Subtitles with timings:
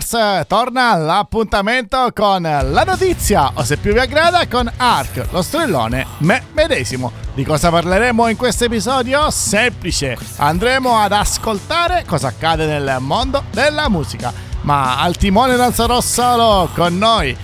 [0.00, 0.46] Rockers!
[0.46, 6.44] Torna l'appuntamento con la notizia, o se più vi aggrada, con Ark, lo strellone me
[6.52, 7.12] medesimo.
[7.34, 9.30] Di cosa parleremo in questo episodio?
[9.30, 14.32] Semplice, andremo ad ascoltare cosa accade nel mondo della musica.
[14.62, 17.34] Ma al timone non sarò solo con noi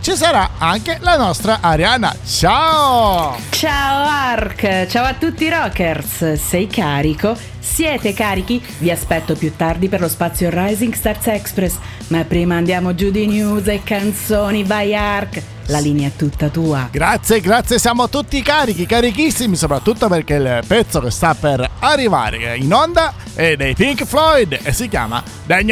[0.00, 2.14] ci sarà anche la nostra Ariana.
[2.26, 3.36] Ciao!
[3.50, 6.34] Ciao Ark, ciao a tutti i rockers.
[6.34, 7.36] Sei carico?
[7.58, 8.62] Siete carichi?
[8.78, 11.74] Vi aspetto più tardi per lo spazio Rising Stars Express.
[12.08, 14.64] Ma prima andiamo giù di news e canzoni.
[14.64, 15.42] Vai Ark!
[15.66, 16.88] La linea è tutta tua.
[16.90, 22.72] Grazie, grazie, siamo tutti carichi, carichissimi, soprattutto perché il pezzo che sta per arrivare in
[22.72, 25.62] onda è dei Pink Floyd e si chiama The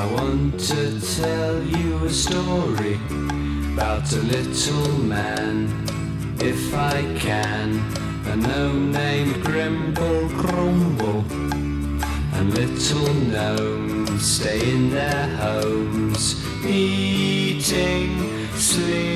[0.00, 2.94] I want to tell you a story
[3.74, 5.68] about a little man,
[6.40, 7.78] if I can.
[8.24, 11.22] A gnome named Grimble Grumble,
[12.32, 19.09] and little gnomes stay in their homes, eating, sleeping,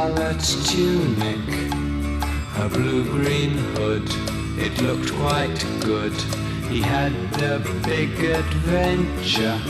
[0.00, 1.44] scarlet tunic,
[2.56, 4.08] a blue-green hood.
[4.56, 6.14] It looked quite good.
[6.70, 7.12] He had
[7.42, 9.60] a big adventure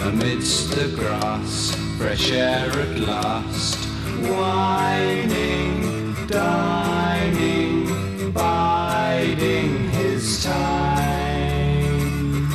[0.00, 3.78] amidst the grass, fresh air at last.
[4.18, 12.48] Whining, dining, biding his time.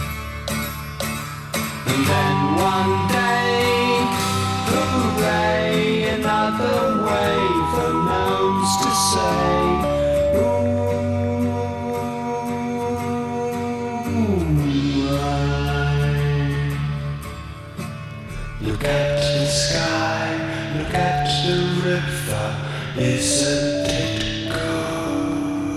[1.88, 3.05] And then one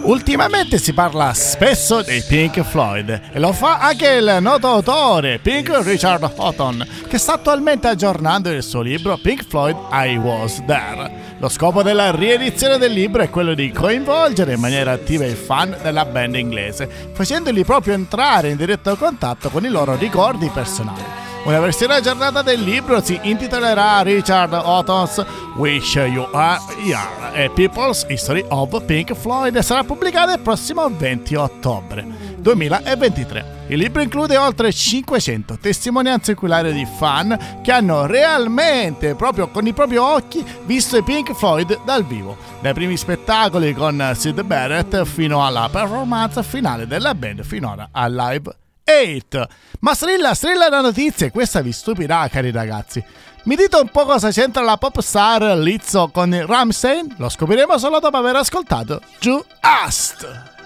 [0.09, 5.69] Ultimamente si parla spesso dei Pink Floyd e lo fa anche il noto autore Pink
[5.83, 11.37] Richard Houghton che sta attualmente aggiornando il suo libro Pink Floyd I Was There.
[11.39, 15.77] Lo scopo della riedizione del libro è quello di coinvolgere in maniera attiva i fan
[15.83, 21.28] della band inglese, facendoli proprio entrare in diretto contatto con i loro ricordi personali.
[21.49, 25.25] Una versione aggiornata del libro si intitolerà Richard Houghton's
[25.57, 30.91] Wish You Are Here a People's History of Pink Floyd e sarà pubblicata il prossimo
[30.91, 32.05] 20 ottobre
[32.37, 33.65] 2023.
[33.69, 39.73] Il libro include oltre 500 testimonianze oculari di fan che hanno realmente, proprio con i
[39.73, 45.43] propri occhi, visto i Pink Floyd dal vivo, dai primi spettacoli con Sid Barrett fino
[45.43, 48.55] alla performance finale della band finora al Live
[48.89, 49.49] 8.
[49.81, 53.05] Ma strilla, strilla la notizia e questa vi stupirà, cari ragazzi.
[53.45, 57.15] Mi dite un po' cosa c'entra la pop star Lizzo con il Ramstein?
[57.19, 60.58] Lo scopriremo solo dopo aver ascoltato Ju Ast.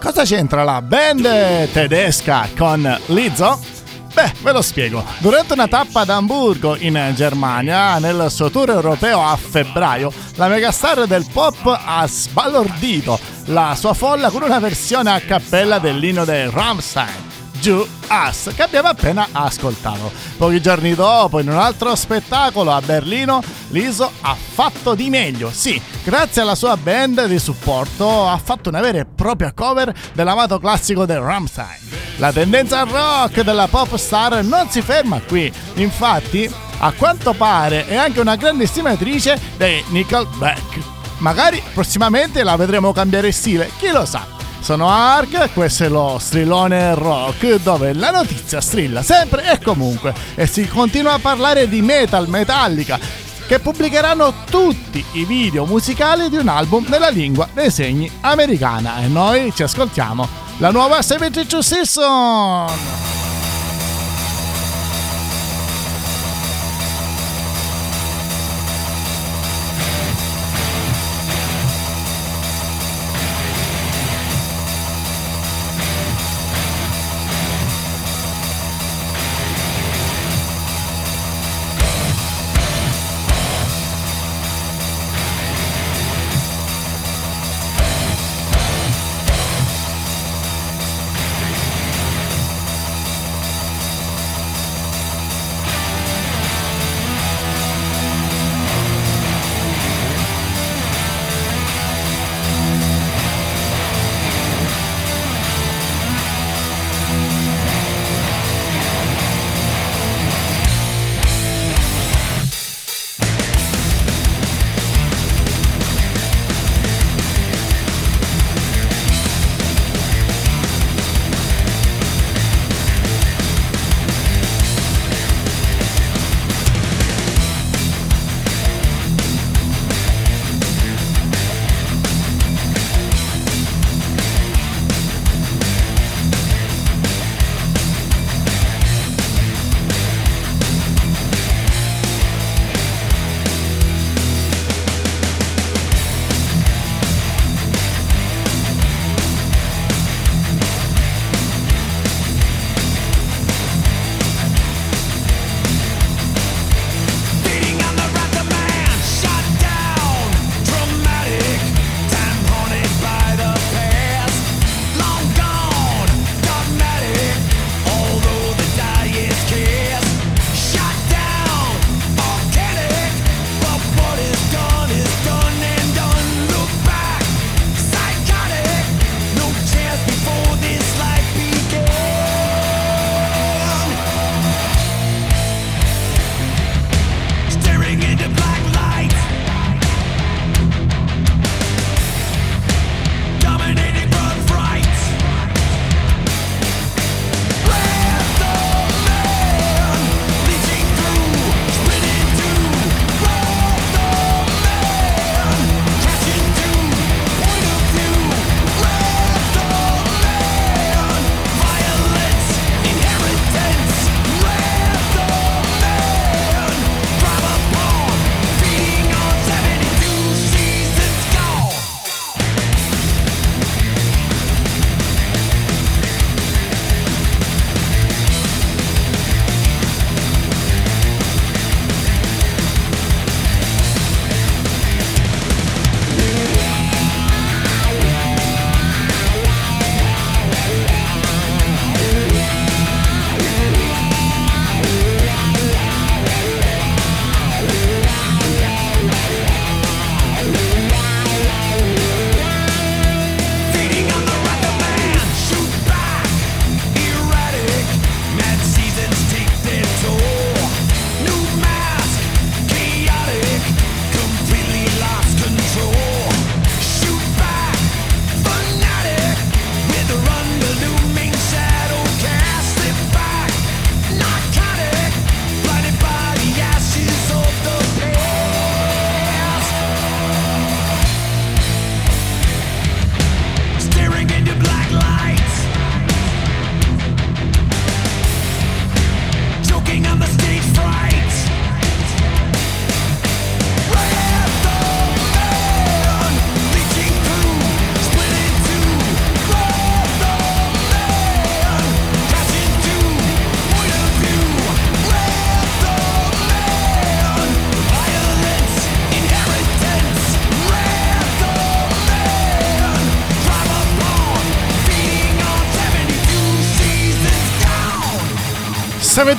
[0.00, 3.58] Cosa c'entra la band tedesca con Lizzo?
[4.12, 5.04] Beh, ve lo spiego.
[5.18, 11.06] Durante una tappa ad Amburgo, in Germania, nel suo tour europeo a febbraio, la megastar
[11.06, 17.29] del pop ha sbalordito la sua folla con una versione a cappella dell'inno dei Rammstein.
[17.60, 20.10] Ju Us che abbiamo appena ascoltato.
[20.36, 25.50] Pochi giorni dopo, in un altro spettacolo a Berlino, l'ISO ha fatto di meglio.
[25.52, 30.58] Sì, grazie alla sua band di supporto ha fatto una vera e propria cover dell'amato
[30.58, 31.88] classico del Rammstein.
[32.16, 37.96] La tendenza rock della pop star non si ferma qui, infatti, a quanto pare è
[37.96, 40.78] anche una grande stimatrice dei Nickelback.
[41.18, 44.38] Magari prossimamente la vedremo cambiare stile, chi lo sa.
[44.60, 50.14] Sono Ark, questo è lo strillone rock dove la notizia strilla sempre e comunque.
[50.34, 52.98] E si continua a parlare di metal metallica
[53.46, 59.02] che pubblicheranno tutti i video musicali di un album nella lingua dei segni americana.
[59.02, 60.28] E noi ci ascoltiamo.
[60.58, 63.19] La nuova 72 Season!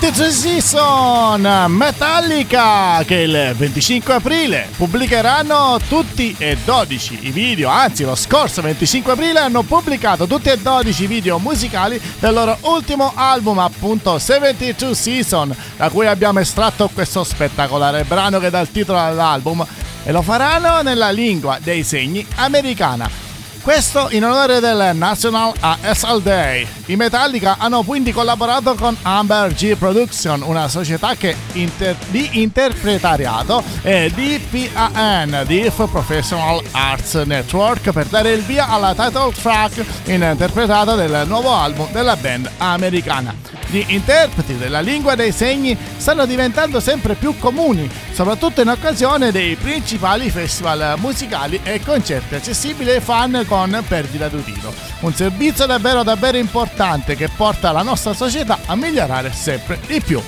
[0.02, 8.16] 72 Season Metallica che il 25 aprile pubblicheranno tutti e 12 i video, anzi lo
[8.16, 13.60] scorso 25 aprile hanno pubblicato tutti e 12 i video musicali del loro ultimo album
[13.60, 19.64] appunto 72 Season da cui abbiamo estratto questo spettacolare brano che dà il titolo all'album
[20.04, 23.21] e lo faranno nella lingua dei segni americana.
[23.62, 26.68] Questo in onore del National ASL Day.
[26.88, 33.64] I Metallica hanno quindi collaborato con Amber G Production, una società che inter- di interpretariato
[33.84, 41.26] e DPAN, DIF Professional Arts Network, per dare il via alla title track interpretata del
[41.28, 43.51] nuovo album della band americana.
[43.72, 49.56] Gli interpreti della lingua dei segni stanno diventando sempre più comuni, soprattutto in occasione dei
[49.56, 54.74] principali festival musicali e concerti accessibili ai fan con perdita d'udito.
[55.00, 60.22] Un servizio davvero davvero importante che porta la nostra società a migliorare sempre di più.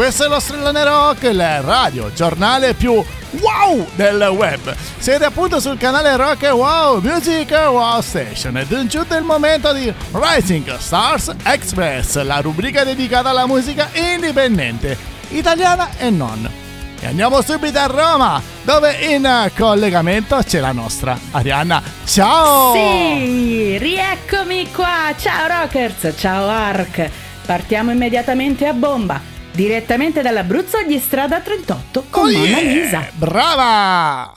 [0.00, 3.04] Questo è lo Strellone Rock, il radio giornale più
[3.40, 4.74] wow del web.
[4.96, 9.92] Siete appunto sul canale Rock Wow Music Wow Station ed è giunto il momento di
[10.12, 14.96] Rising Stars Express, la rubrica dedicata alla musica indipendente,
[15.28, 16.50] italiana e non.
[16.98, 21.82] E andiamo subito a Roma, dove in collegamento c'è la nostra Arianna.
[22.06, 22.72] Ciao!
[22.72, 25.12] Sì, rieccomi qua.
[25.18, 27.10] Ciao Rockers, ciao Ark.
[27.44, 29.39] Partiamo immediatamente a bomba.
[29.60, 32.82] Direttamente dall'Abruzzo agli Strada 38 con Oh Mona yeah!
[32.82, 33.10] Lisa.
[33.12, 34.34] Brava!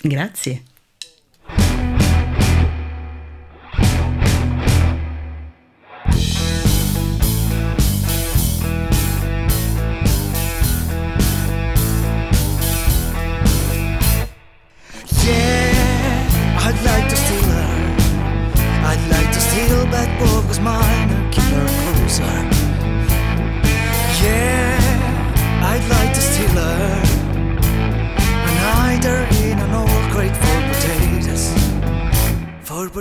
[0.00, 0.62] Grazie.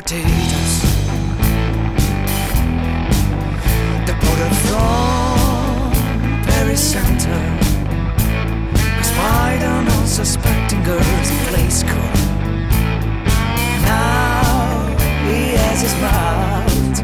[0.06, 0.82] Potatoes.
[4.06, 5.92] The border from
[6.46, 7.42] Paris Center.
[8.98, 9.12] Cause
[9.64, 12.12] on unsuspecting girls in play school.
[13.82, 14.96] Now
[15.28, 16.98] he has his mouth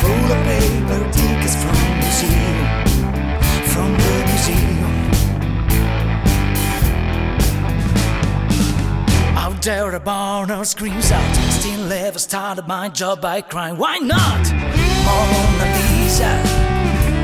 [0.00, 2.58] full of paper tickets from museum,
[3.72, 4.92] from the museum.
[9.38, 11.21] Out there, a barner screams out,
[12.32, 13.76] started my job by crying.
[13.76, 14.42] Why not?
[15.04, 16.32] Mona Lisa,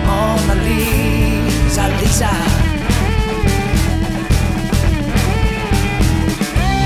[0.04, 2.32] Mona Lisa, Lisa.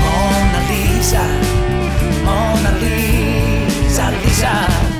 [0.05, 1.25] Mona Lisa,
[2.23, 4.92] Mona Lisa, Lisa.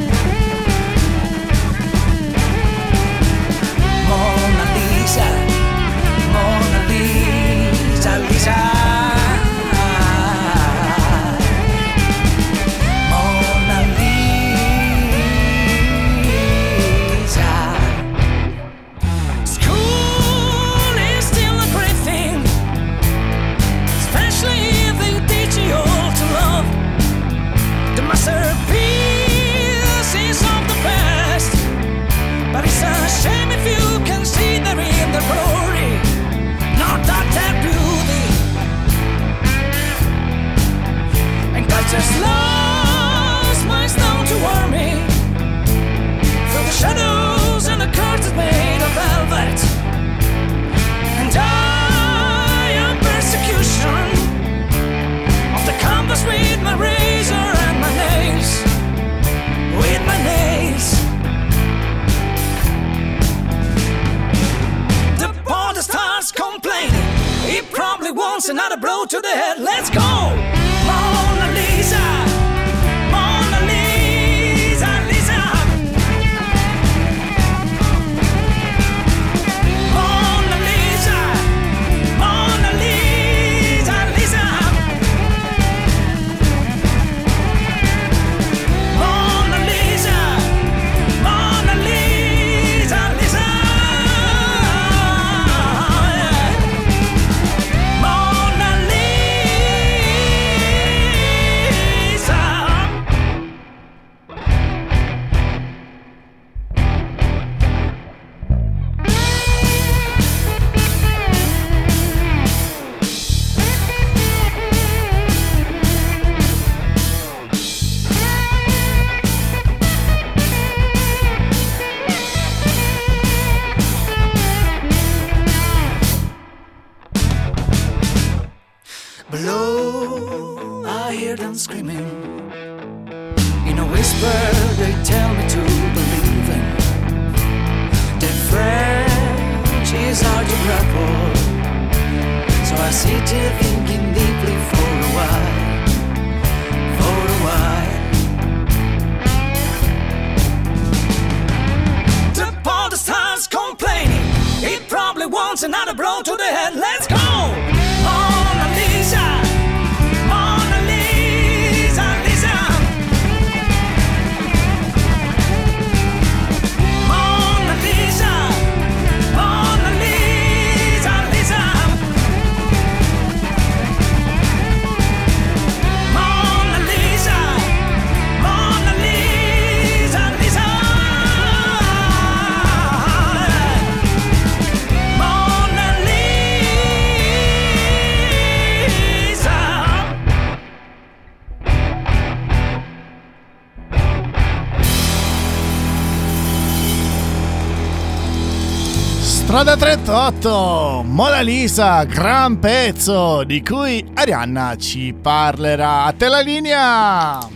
[199.64, 206.04] Strada 38, Mona Lisa, gran pezzo di cui Arianna ci parlerà.
[206.04, 207.48] A te la linea!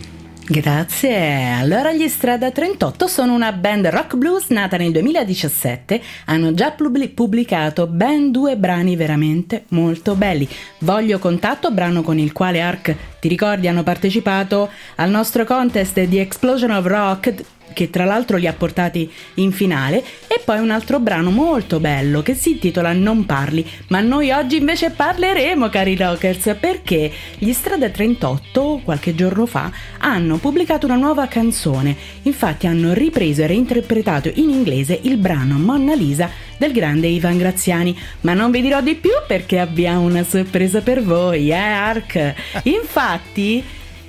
[0.46, 1.52] Grazie.
[1.52, 6.00] Allora gli Strada 38 sono una band rock blues nata nel 2017.
[6.24, 10.48] Hanno già pubblic- pubblicato ben due brani veramente molto belli.
[10.78, 16.16] Voglio contatto, brano con il quale Ark, ti ricordi, hanno partecipato al nostro contest di
[16.16, 17.34] Explosion of Rock
[17.72, 22.22] che tra l'altro li ha portati in finale e poi un altro brano molto bello
[22.22, 27.88] che si intitola Non parli, ma noi oggi invece parleremo cari rockers perché gli Strada
[27.88, 34.50] 38 qualche giorno fa hanno pubblicato una nuova canzone, infatti hanno ripreso e reinterpretato in
[34.50, 39.12] inglese il brano Monna Lisa del grande Ivan Graziani, ma non vi dirò di più
[39.26, 42.34] perché abbiamo una sorpresa per voi, eh Ark?
[42.64, 43.64] Infatti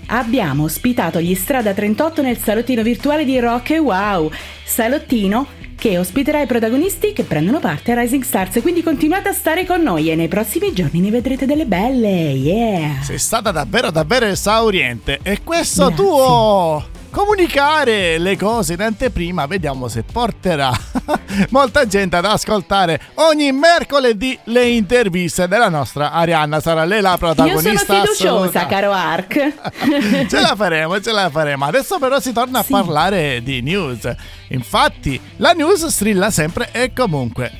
[0.09, 4.31] abbiamo ospitato gli Strada 38 nel salottino virtuale di Rock e Wow,
[4.63, 9.65] salottino che ospiterà i protagonisti che prendono parte a Rising Stars, quindi continuate a stare
[9.65, 13.01] con noi e nei prossimi giorni ne vedrete delle belle, yeah!
[13.01, 16.03] Sei stata davvero davvero esauriente e questo Grazie.
[16.03, 20.71] tuo comunicare le cose in anteprima vediamo se porterà
[21.49, 27.17] molta gente ad ascoltare ogni mercoledì le interviste della nostra Arianna sarà lei la Io
[27.17, 28.65] protagonista sono fiduciosa, assoluta.
[28.67, 29.53] caro Ark.
[30.29, 31.65] ce la faremo, ce la faremo.
[31.65, 32.73] Adesso però si torna Sì.
[32.73, 34.07] a parlare di news.
[34.49, 37.51] Infatti, la news strilla sempre e comunque.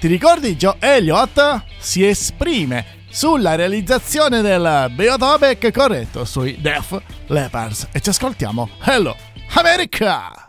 [0.00, 1.62] Ti ricordi Joe Elliott?
[1.78, 7.88] Si esprime sulla realizzazione del biotopic corretto sui Def Leopards.
[7.92, 8.68] E ci ascoltiamo.
[8.84, 9.16] Hello,
[9.54, 10.47] America!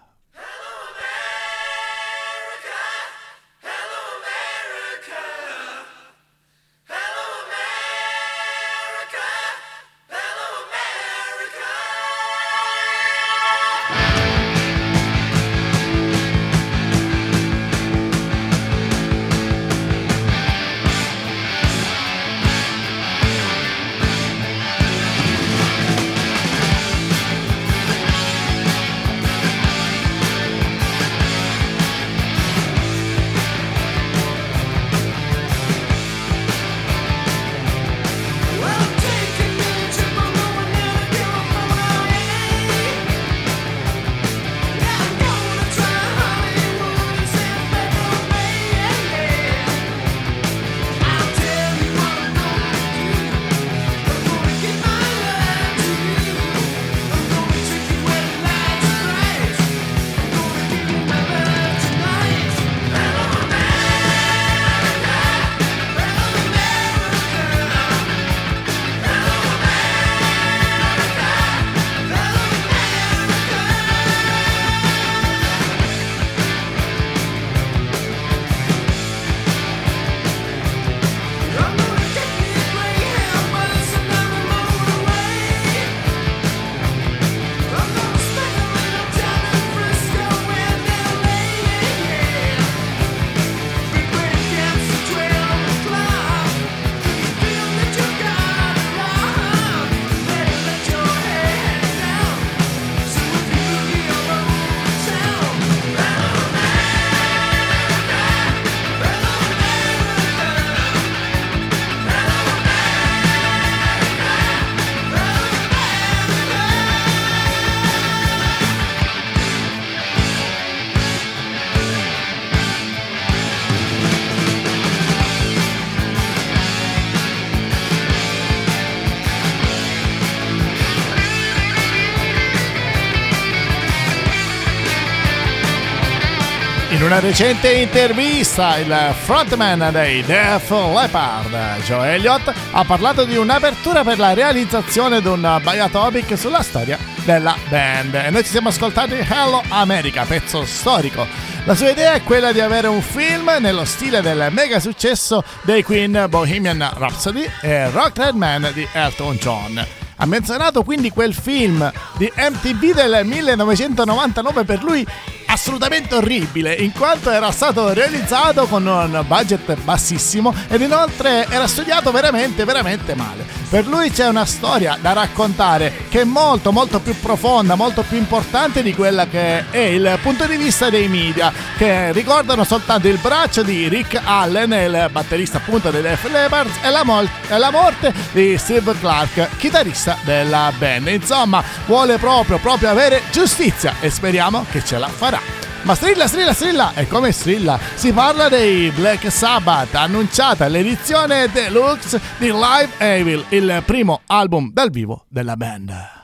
[137.10, 144.20] Una recente intervista il frontman dei Def Leppard, Joe Elliott, ha parlato di un'apertura per
[144.20, 149.64] la realizzazione di un biotopic sulla storia della band e noi ci siamo ascoltati Hello
[149.70, 151.26] America, pezzo storico.
[151.64, 155.82] La sua idea è quella di avere un film nello stile del mega successo dei
[155.82, 159.84] Queen Bohemian Rhapsody e Rock Red Man di Elton John.
[160.22, 165.08] Ha menzionato quindi quel film di MTV del 1999 per lui
[165.46, 172.12] assolutamente orribile in quanto era stato realizzato con un budget bassissimo ed inoltre era studiato
[172.12, 173.46] veramente veramente male.
[173.70, 178.18] Per lui c'è una storia da raccontare che è molto molto più profonda, molto più
[178.18, 183.18] importante di quella che è il punto di vista dei media che ricordano soltanto il
[183.18, 188.12] braccio di Rick Allen, il batterista appunto dei Def Leppard e la, mol- la morte
[188.32, 191.08] di Steve Clark, chitarrista della band.
[191.08, 195.40] Insomma, vuole proprio proprio avere giustizia e speriamo che ce la farà.
[195.84, 196.92] Ma strilla, strilla, strilla!
[196.94, 197.80] E come strilla?
[197.96, 204.90] Si parla dei Black Sabbath, annunciata l'edizione deluxe di Live Evil, il primo album dal
[204.90, 206.19] vivo della band.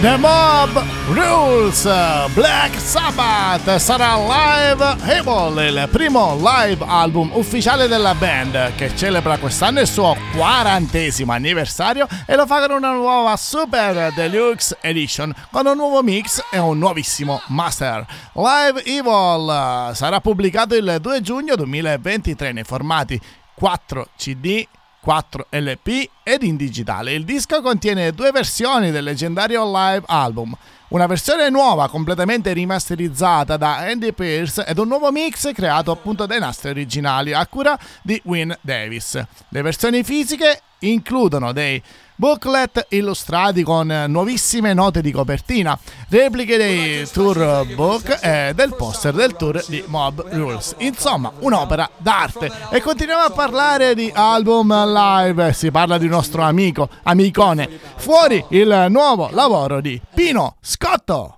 [0.00, 1.82] The Mob Rules
[2.32, 9.80] Black Sabbath sarà Live Evil, il primo live album ufficiale della band che celebra quest'anno
[9.80, 15.76] il suo quarantesimo anniversario e lo fa con una nuova Super Deluxe Edition con un
[15.76, 18.06] nuovo mix e un nuovissimo master.
[18.34, 23.20] Live Evil sarà pubblicato il 2 giugno 2023 nei formati
[23.52, 24.64] 4 CD
[25.08, 27.14] 4 LP ed in digitale.
[27.14, 30.54] Il disco contiene due versioni del leggendario live album.
[30.88, 36.40] Una versione nuova, completamente rimasterizzata da Andy Pierce ed un nuovo mix creato appunto dai
[36.40, 39.18] nastri originali a cura di Win Davis.
[39.48, 41.82] Le versioni fisiche includono dei
[42.14, 49.36] booklet illustrati con nuovissime note di copertina, repliche dei tour book e del poster del
[49.36, 50.74] tour di Mob Rules.
[50.78, 52.50] Insomma, un'opera d'arte.
[52.70, 55.52] E continuiamo a parlare di album live.
[55.52, 57.68] Si parla di un nostro amico, amicone.
[57.96, 61.34] Fuori il nuovo lavoro di Pino Scotto.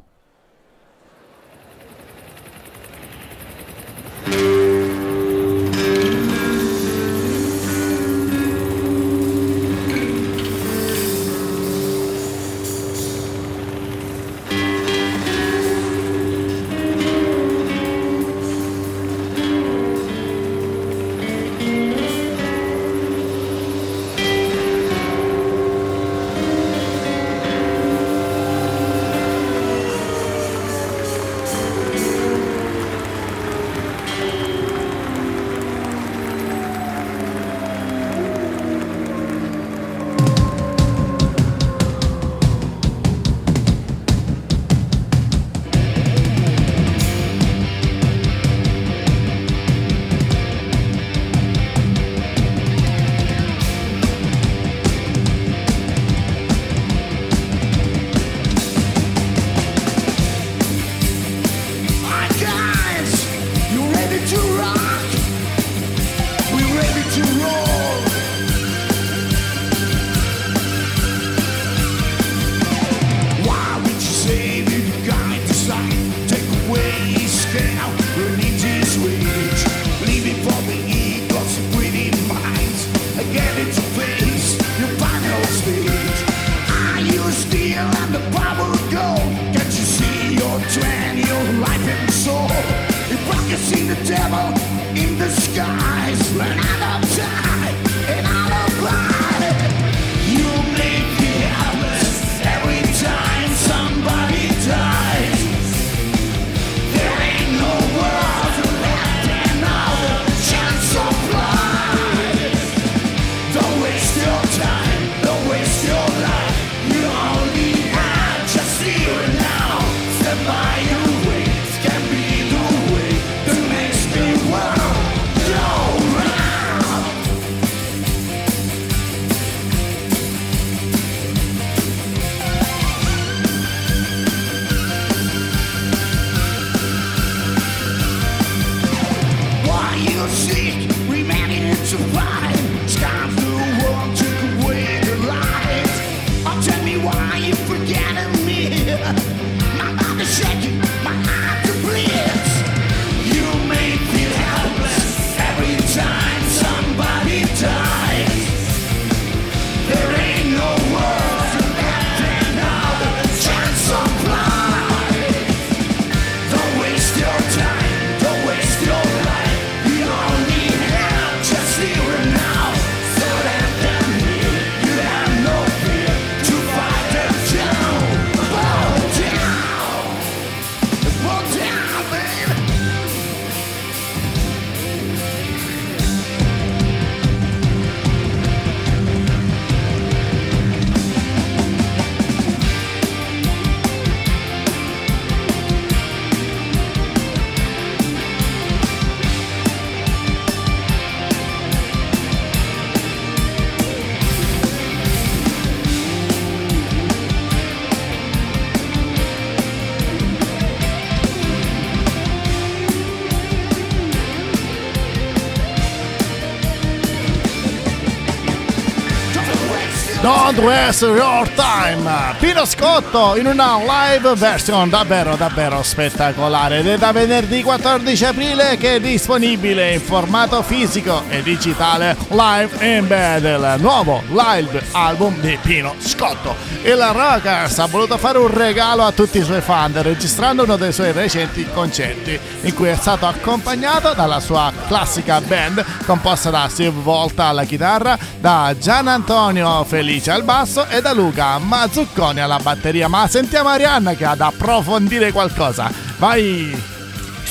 [220.63, 222.37] Waste your time!
[222.39, 228.77] Pino Scotto in una live version davvero davvero spettacolare ed è da venerdì 14 aprile
[228.77, 235.41] che è disponibile in formato fisico e digitale live in bed il nuovo live album
[235.41, 236.70] di Pino Scotto.
[236.83, 240.93] Il Rockers ha voluto fare un regalo a tutti i suoi fan registrando uno dei
[240.93, 246.99] suoi recenti concerti in cui è stato accompagnato dalla sua classica band composta da Steve
[247.03, 253.09] Volta alla chitarra, da Gian Antonio Felice al basso e da Luca Mazzucconi alla batteria.
[253.09, 255.91] Ma sentiamo Arianna che ha da approfondire qualcosa.
[256.17, 256.90] Vai!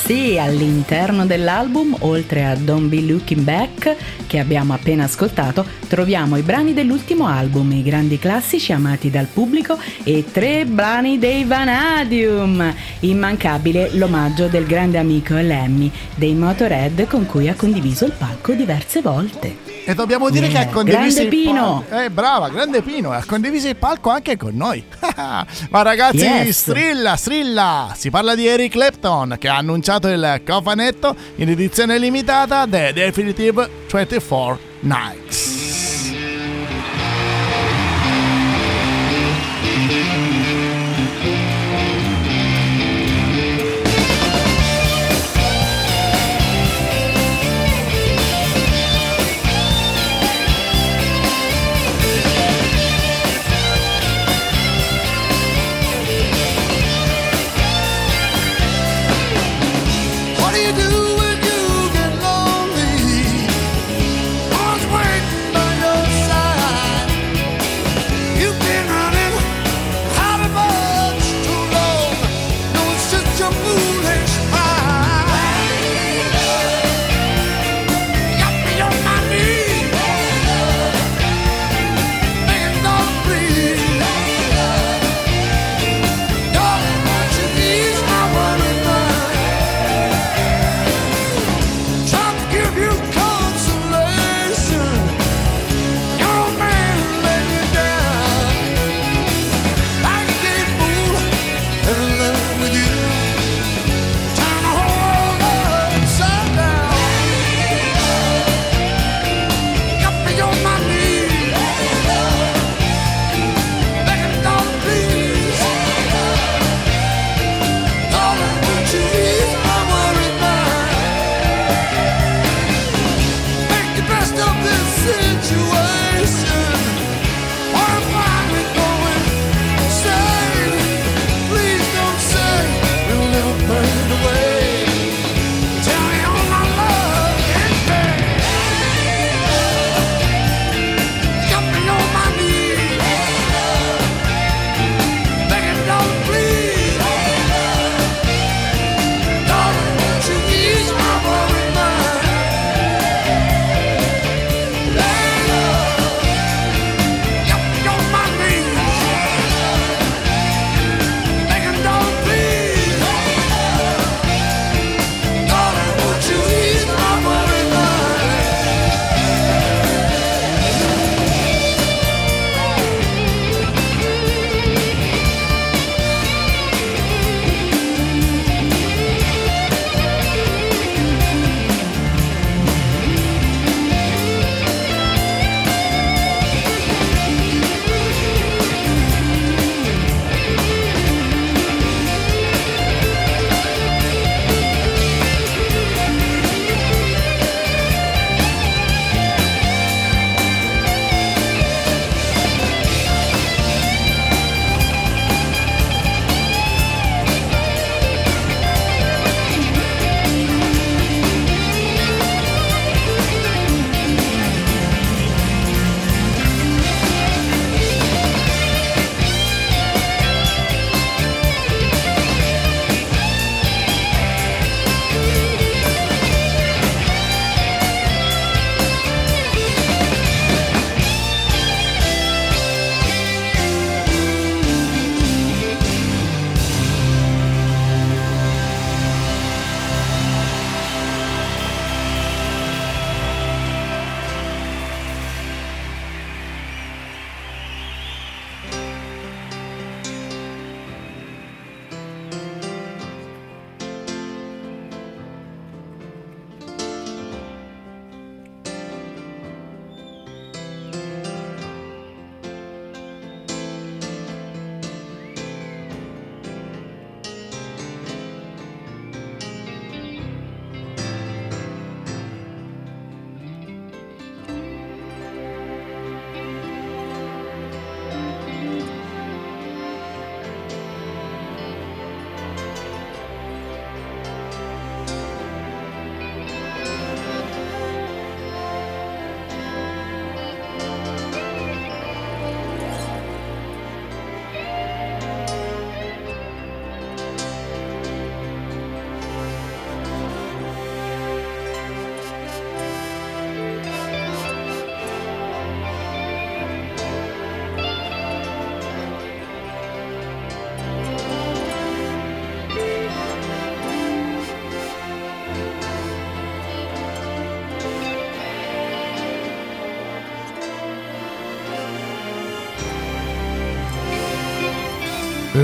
[0.04, 6.42] Sì, all'interno dell'album, oltre a Don't Be Looking Back, che abbiamo appena ascoltato, troviamo i
[6.42, 12.74] brani dell'ultimo album, i grandi classici amati dal pubblico e tre brani dei Vanadium.
[13.02, 19.02] Immancabile l'omaggio del grande amico Lemmy dei Motorhead con cui ha condiviso il palco diverse
[19.02, 19.69] volte.
[19.90, 20.62] E dobbiamo dire Yeah.
[20.66, 21.84] che ha condiviso Grande il Pino.
[21.90, 22.04] palco.
[22.04, 23.12] Eh, brava, grande Pino.
[23.12, 24.84] Ha condiviso il palco anche con noi.
[25.02, 26.60] Ma ragazzi, Yes.
[26.60, 27.94] strilla, strilla.
[27.96, 33.68] Si parla di Eric Clapton che ha annunciato il cofanetto in edizione limitata The Definitive
[33.92, 35.59] 24 Nights.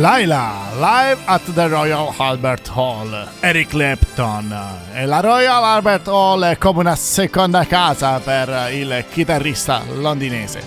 [0.06, 4.56] Laila, live at the Royal Albert Hall, Eric Clapton.
[4.94, 10.62] E la Royal Albert Hall è come una seconda casa per il chitarrista londinese.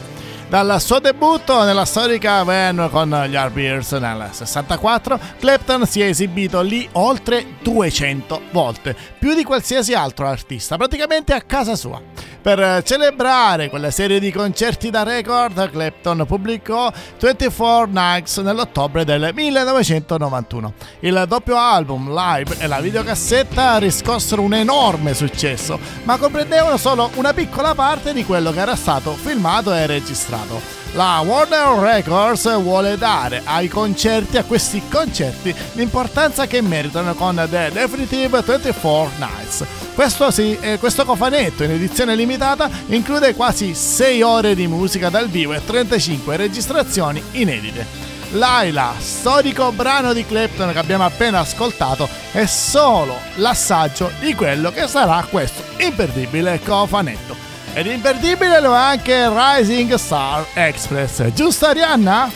[0.48, 6.60] Dal suo debutto nella storica van con gli Arbeirs nel 64, Clapton si è esibito
[6.60, 12.02] lì oltre 200 volte, più di qualsiasi altro artista, praticamente a casa sua.
[12.48, 16.90] Per celebrare quella serie di concerti da record, Clapton pubblicò
[17.20, 20.72] 24 Nights nell'ottobre del 1991.
[21.00, 27.34] Il doppio album live e la videocassetta riscossero un enorme successo, ma comprendevano solo una
[27.34, 30.86] piccola parte di quello che era stato filmato e registrato.
[30.98, 37.70] La Warner Records vuole dare ai concerti, a questi concerti, l'importanza che meritano con The
[37.72, 39.64] Definitive 24 Nights.
[39.94, 45.28] Questo, sì, eh, questo cofanetto in edizione limitata include quasi 6 ore di musica dal
[45.28, 47.86] vivo e 35 registrazioni inedite.
[48.32, 54.88] Laila, storico brano di Clapton che abbiamo appena ascoltato, è solo l'assaggio di quello che
[54.88, 57.47] sarà questo imperdibile cofanetto.
[57.74, 62.30] Ed imperdibile lo è anche Rising Star Express, giusto Arianna?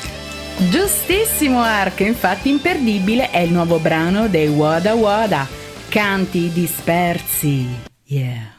[0.57, 5.47] Giustissimo Ark, infatti imperdibile è il nuovo brano dei Wada Wada,
[5.89, 7.67] Canti dispersi.
[8.05, 8.52] Yeah.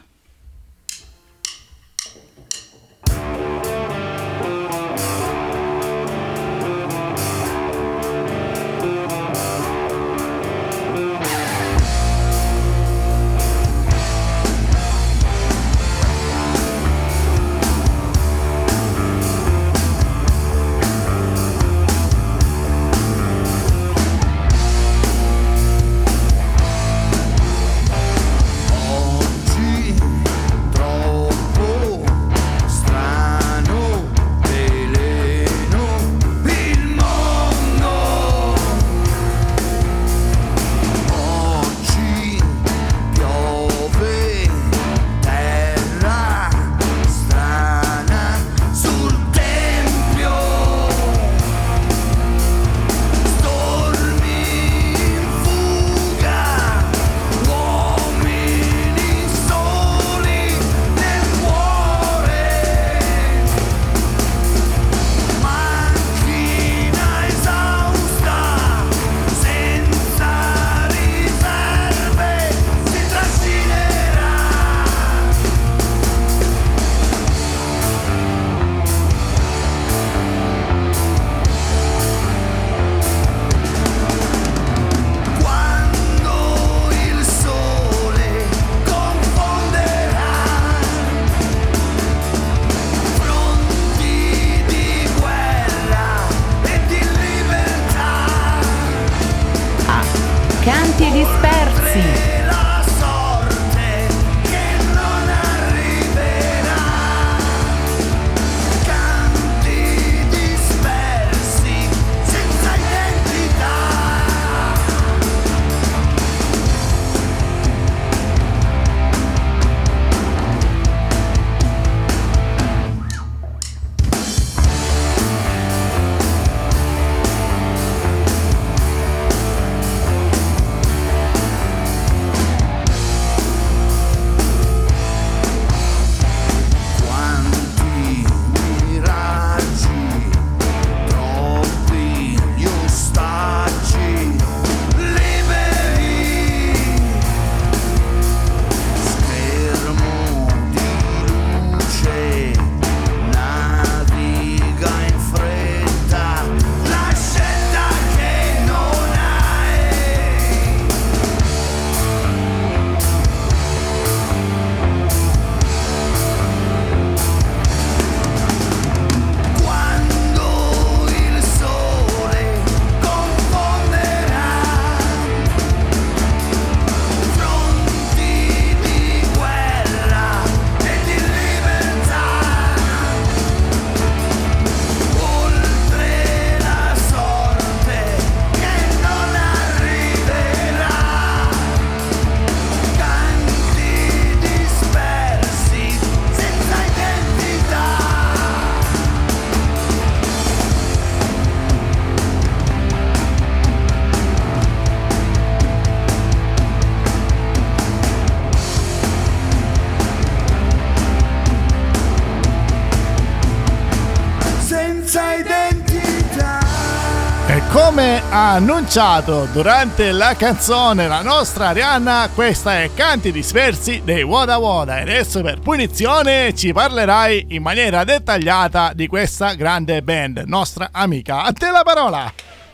[218.54, 225.00] Annunciato durante la canzone la nostra Arianna, questa è Canti dispersi dei Woda Woda e
[225.00, 231.42] adesso per punizione ci parlerai in maniera dettagliata di questa grande band, nostra amica.
[231.42, 232.32] A te la parola!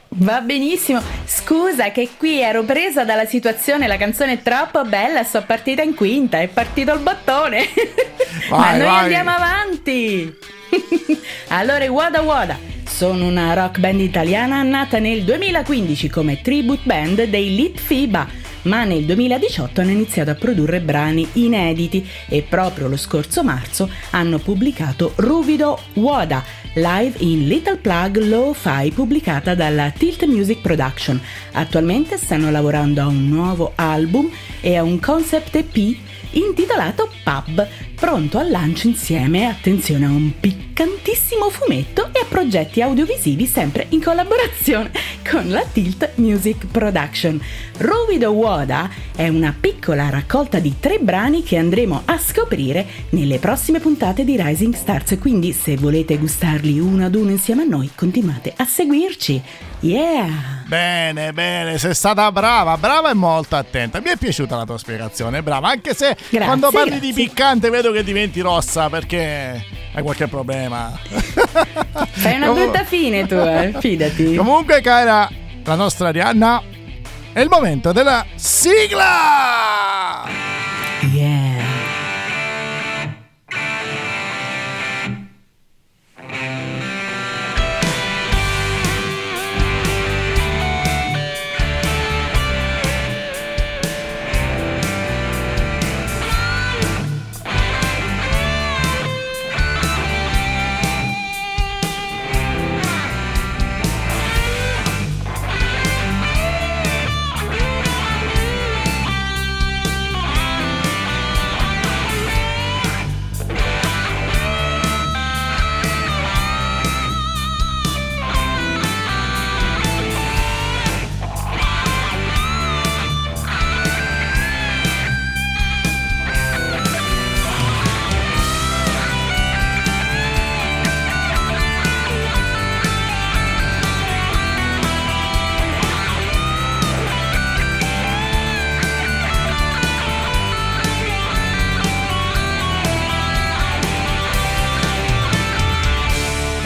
[0.08, 1.00] Va benissimo.
[1.24, 5.94] Scusa che qui ero presa dalla situazione, la canzone è troppo bella, sto partita in
[5.94, 7.68] quinta, è partito il bottone.
[8.50, 8.98] Ma Vai, noi vai.
[8.98, 10.36] andiamo avanti.
[11.48, 17.54] allora, Wada Wada sono una rock band italiana nata nel 2015 come tribute band dei
[17.54, 18.28] Lit FIBA,
[18.64, 24.36] ma nel 2018 hanno iniziato a produrre brani inediti e proprio lo scorso marzo hanno
[24.36, 26.44] pubblicato Ruvido Wada,
[26.74, 31.18] live in Little Plug Lo-Fi pubblicata dalla Tilt Music Production.
[31.52, 34.30] Attualmente stanno lavorando a un nuovo album
[34.60, 35.96] e a un concept EP
[36.32, 37.66] intitolato Pub,
[38.00, 44.02] pronto al lancio insieme, attenzione, a un piccantissimo fumetto e a progetti audiovisivi sempre in
[44.02, 44.90] collaborazione
[45.30, 47.38] con la Tilt Music Production.
[47.76, 53.80] Ruvido Woda è una piccola raccolta di tre brani che andremo a scoprire nelle prossime
[53.80, 58.54] puntate di Rising Stars, quindi se volete gustarli uno ad uno insieme a noi, continuate
[58.56, 59.42] a seguirci.
[59.80, 60.58] Yeah!
[60.66, 64.00] Bene, bene, sei stata brava, brava e molto attenta.
[64.00, 67.24] Mi è piaciuta la tua spiegazione, brava, anche se Grazie, quando parli di grazie.
[67.24, 70.98] piccante vedo che diventi rossa perché hai qualche problema.
[72.10, 74.34] Fai una Comu- brutta fine tu, eh, fidati.
[74.34, 75.28] Comunque, cara,
[75.64, 76.62] la nostra Arianna,
[77.32, 79.08] è il momento della sigla!
[81.12, 81.60] Yeah!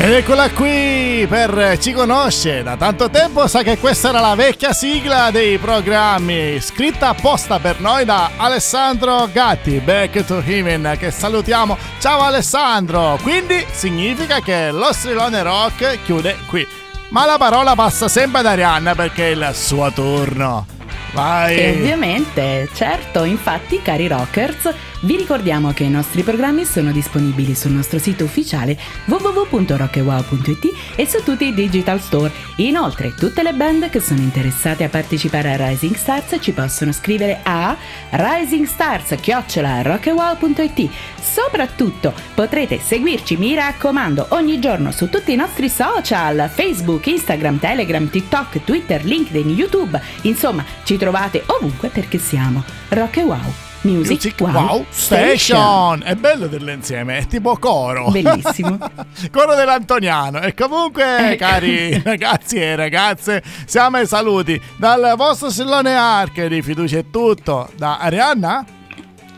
[0.05, 4.75] Ed eccola qui per Ci conosce da tanto tempo, sa che questa era la vecchia
[4.75, 11.79] sigla dei programmi, scritta apposta per noi da Alessandro Gatti, Back to Heaven, che salutiamo.
[12.01, 13.19] Ciao Alessandro!
[13.23, 16.67] Quindi significa che lo strilone rock chiude qui.
[17.09, 20.67] Ma la parola passa sempre ad Arianna perché è il suo turno.
[21.13, 21.57] Vai!
[21.57, 24.69] E ovviamente, certo, infatti, cari rockers,
[25.05, 31.23] vi ricordiamo che i nostri programmi sono disponibili sul nostro sito ufficiale www.rockewow.it e su
[31.23, 32.33] tutti i digital store.
[32.57, 37.41] Inoltre, tutte le band che sono interessate a partecipare a Rising Stars ci possono scrivere
[37.43, 37.77] a
[38.11, 40.89] risingstars@rockewow.it.
[41.21, 48.09] Soprattutto, potrete seguirci, mi raccomando, ogni giorno su tutti i nostri social, Facebook, Instagram, Telegram,
[48.09, 50.01] TikTok, Twitter, LinkedIn, YouTube.
[50.23, 53.74] Insomma, ci trovate ovunque perché siamo Rock e Wow.
[53.85, 56.03] Music, Music Wow, Station.
[56.05, 58.11] È bello dirle insieme, è tipo coro.
[58.11, 58.79] Bellissimo.
[59.31, 60.41] coro dell'Antoniano.
[60.41, 61.45] E comunque, Ecco.
[61.45, 67.69] cari ragazzi e ragazze, siamo ai saluti dal vostro Sillone Arche di Fiducia e tutto.
[67.77, 68.65] Da Arianna,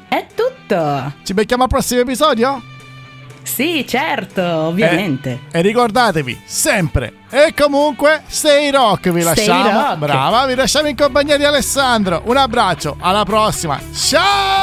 [0.09, 1.13] È tutto.
[1.25, 2.63] ci becchiamo al prossimo episodio?
[3.47, 5.43] Sì, certo, ovviamente.
[5.53, 9.81] E ricordatevi sempre e comunque Stay Rock vi Stay lasciamo.
[9.83, 9.97] rock.
[9.99, 12.23] Brava, vi lasciamo in compagnia di Alessandro.
[12.27, 13.81] Un abbraccio, alla prossima.
[13.95, 14.56] Ciao!